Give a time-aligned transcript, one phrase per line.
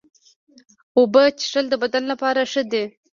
[0.97, 2.83] اوبه څښل د بدن لپاره ښه دي.